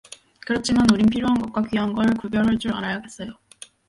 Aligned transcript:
그렇지만 0.47 0.87
우린 0.91 1.05
필요한 1.05 1.37
것과 1.39 1.61
귀한 1.69 1.93
걸 1.93 2.07
구별헐 2.19 2.57
줄 2.57 2.73
알어야겠어요. 2.73 3.33